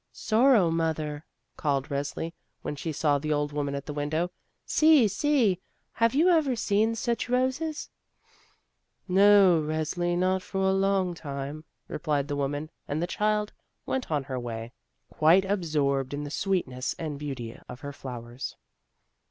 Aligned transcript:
"Sorrow 0.11 0.71
mother," 0.71 1.25
called 1.57 1.89
Resli, 1.89 2.33
when 2.63 2.75
she 2.75 2.91
saw 2.91 3.19
the 3.19 3.31
old 3.31 3.51
woman 3.53 3.75
at 3.75 3.85
the 3.85 3.93
window, 3.93 4.31
"see! 4.65 5.07
see! 5.07 5.61
Have 5.91 6.15
you 6.15 6.27
ever 6.29 6.55
seen 6.55 6.95
such 6.95 7.29
roses?" 7.29 7.87
"No, 9.07 9.63
Resli, 9.63 10.17
not 10.17 10.41
for 10.41 10.57
a 10.63 10.71
long 10.73 11.13
time," 11.13 11.65
replied 11.87 12.27
the 12.29 12.35
woman, 12.35 12.71
and 12.87 12.99
the 12.99 13.05
child 13.05 13.53
went 13.85 14.09
on 14.09 14.23
her 14.23 14.39
way, 14.39 14.71
quite 15.11 15.41
14 15.43 15.47
THE 15.47 15.47
ROSE 15.47 15.51
CHILD 15.51 15.59
absorbed 15.59 16.13
in 16.15 16.23
the 16.23 16.31
sweetness 16.31 16.95
and 16.97 17.19
beauty 17.19 17.59
of 17.69 17.81
her 17.81 17.93
flowers. 17.93 18.55